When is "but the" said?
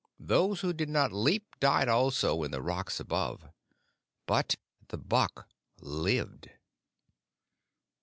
4.25-4.97